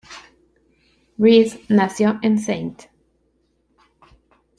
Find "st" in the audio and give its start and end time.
2.39-2.89